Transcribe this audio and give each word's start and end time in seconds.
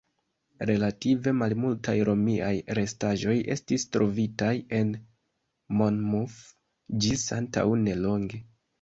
Relative 0.69 1.33
malmultaj 1.41 1.95
Romiaj 2.09 2.55
restaĵoj 2.79 3.37
estis 3.57 3.87
trovitaj 3.97 4.51
en 4.81 4.97
Monmouth 5.83 6.43
ĝis 7.07 7.31
antaŭ 7.43 7.71
nelonge. 7.89 8.47